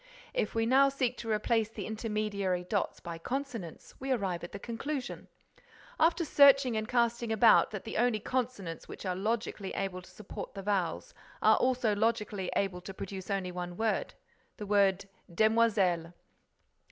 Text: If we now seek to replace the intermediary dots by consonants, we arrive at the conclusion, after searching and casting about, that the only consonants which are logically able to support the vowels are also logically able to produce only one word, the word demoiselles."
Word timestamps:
If 0.33 0.55
we 0.55 0.65
now 0.65 0.89
seek 0.89 1.15
to 1.17 1.29
replace 1.29 1.69
the 1.69 1.85
intermediary 1.85 2.63
dots 2.63 2.99
by 2.99 3.19
consonants, 3.19 3.93
we 3.99 4.11
arrive 4.11 4.43
at 4.43 4.51
the 4.51 4.57
conclusion, 4.57 5.27
after 5.99 6.25
searching 6.25 6.75
and 6.75 6.87
casting 6.87 7.31
about, 7.31 7.69
that 7.69 7.83
the 7.83 7.97
only 7.97 8.19
consonants 8.19 8.87
which 8.87 9.05
are 9.05 9.15
logically 9.15 9.69
able 9.75 10.01
to 10.01 10.09
support 10.09 10.55
the 10.55 10.63
vowels 10.63 11.13
are 11.43 11.57
also 11.57 11.93
logically 11.95 12.49
able 12.55 12.81
to 12.81 12.95
produce 12.95 13.29
only 13.29 13.51
one 13.51 13.77
word, 13.77 14.15
the 14.57 14.65
word 14.65 15.05
demoiselles." 15.31 16.13